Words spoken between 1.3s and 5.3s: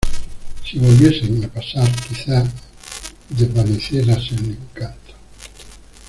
a pasar, quizá desvaneceríase el encanto.